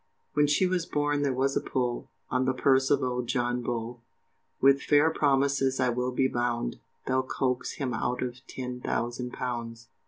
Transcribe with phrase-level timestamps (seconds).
[0.33, 4.01] When she was born there was a pull, On the purse of old John Bull,
[4.59, 9.89] With fair promises, I will be bound, They'll coax him out of ten thousand pounds.